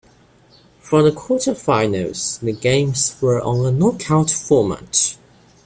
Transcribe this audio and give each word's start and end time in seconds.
From 0.79 1.03
the 1.05 1.11
quarter 1.11 1.53
finals, 1.53 2.39
the 2.39 2.53
games 2.53 3.15
were 3.21 3.39
on 3.39 3.63
a 3.63 3.69
knockout 3.69 4.31
format. 4.31 5.15